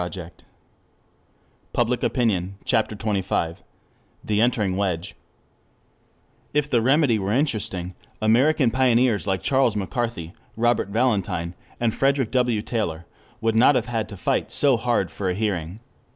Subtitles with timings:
[0.01, 0.31] THE
[1.75, 3.57] APPEAL TO REASON CHAPTER XXV
[4.23, 5.15] THE ENTERING WEDGE 1
[6.55, 12.63] If the remedy were interesting, American pioneers like Charles McCarthy, Robert Valentine, and Frederick W.
[12.63, 13.05] Taylor
[13.41, 15.81] would not have had to fight so hard for a hearing.